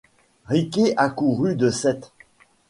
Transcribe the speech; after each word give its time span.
Riquet 0.47 0.95
accourut 0.97 1.55
de 1.55 1.69
Sète. 1.69 2.11